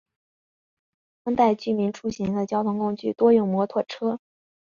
[1.23, 4.19] 当地居民出行的交通工具多用摩托车。